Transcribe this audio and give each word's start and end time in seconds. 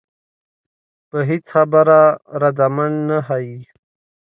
پۀ 1.09 1.19
هېڅ 1.29 1.45
خبره 1.53 2.01
ردعمل 2.41 2.93
نۀ 3.07 3.17
ښائي 3.25 3.55